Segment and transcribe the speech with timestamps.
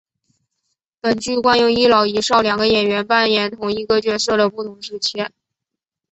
[1.03, 5.23] 本剧惯用一老一少两个演员扮演同一个角色的不同时期。